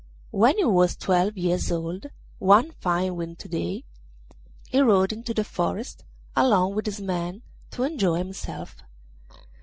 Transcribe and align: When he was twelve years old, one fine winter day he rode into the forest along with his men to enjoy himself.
When 0.31 0.57
he 0.57 0.65
was 0.65 0.95
twelve 0.95 1.37
years 1.37 1.71
old, 1.71 2.07
one 2.39 2.71
fine 2.71 3.15
winter 3.15 3.47
day 3.47 3.83
he 4.67 4.79
rode 4.81 5.13
into 5.13 5.31
the 5.31 5.43
forest 5.43 6.03
along 6.35 6.73
with 6.73 6.87
his 6.87 6.99
men 6.99 7.43
to 7.69 7.83
enjoy 7.83 8.15
himself. 8.15 8.77